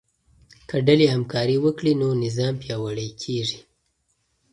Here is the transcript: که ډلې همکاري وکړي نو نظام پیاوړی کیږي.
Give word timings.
که 0.69 0.75
ډلې 0.87 1.05
همکاري 1.15 1.57
وکړي 1.61 1.93
نو 2.01 2.09
نظام 2.23 2.53
پیاوړی 2.63 3.09
کیږي. 3.21 3.59